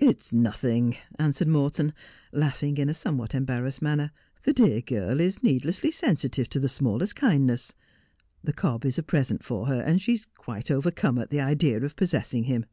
[0.00, 1.92] 'It's nothing,' answered Morton,
[2.32, 3.78] laughing in a somewhat A Paragon of Cobs.
[3.80, 4.12] 295 embarrassed manner.
[4.42, 7.74] 'The dear girl is needlessly sensitive to the smallest kindness.
[8.42, 11.84] The cob is a present for her, and she ia quite overcome at the idea
[11.84, 12.64] of possessing him.'